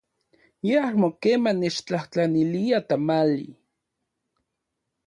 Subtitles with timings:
[0.67, 3.49] Ye amo keman nechtlajtlanilia tamali.